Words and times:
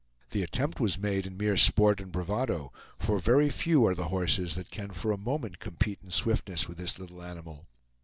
The 0.31 0.41
attempt 0.41 0.79
was 0.79 0.97
made 0.97 1.27
in 1.27 1.37
mere 1.37 1.55
sport 1.55 2.01
and 2.01 2.11
bravado, 2.11 2.73
for 2.97 3.19
very 3.19 3.51
few 3.51 3.85
are 3.85 3.93
the 3.93 4.07
horses 4.07 4.55
that 4.55 4.71
can 4.71 4.89
for 4.89 5.11
a 5.11 5.15
moment 5.15 5.59
compete 5.59 5.99
in 6.01 6.09
swiftness 6.09 6.67
with 6.67 6.79
this 6.79 6.97
little 6.97 7.21
animal. 7.21 7.67